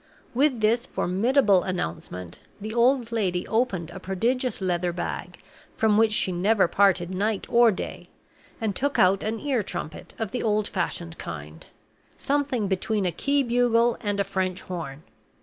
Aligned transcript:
With 0.33 0.61
this 0.61 0.87
formidable 0.87 1.61
announcement, 1.61 2.39
the 2.59 2.73
old 2.73 3.11
lady 3.11 3.47
opened 3.47 3.91
a 3.91 3.99
prodigious 3.99 4.59
leather 4.59 4.91
bag, 4.91 5.37
from 5.75 5.95
which 5.95 6.11
she 6.11 6.31
never 6.31 6.67
parted 6.67 7.11
night 7.11 7.45
or 7.47 7.69
day, 7.71 8.09
and 8.59 8.75
took 8.75 8.97
out 8.97 9.21
an 9.21 9.39
ear 9.39 9.61
trumpet 9.61 10.15
of 10.17 10.31
the 10.31 10.41
old 10.41 10.67
fashioned 10.67 11.19
kind 11.19 11.67
something 12.17 12.67
between 12.67 13.05
a 13.05 13.11
key 13.11 13.43
bugle 13.43 13.95
and 14.01 14.19
a 14.19 14.23
French 14.23 14.63
horn. 14.63 15.03